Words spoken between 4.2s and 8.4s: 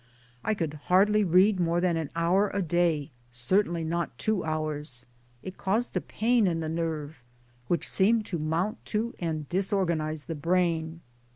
hours. It caused a pain in the nerve, which seemed to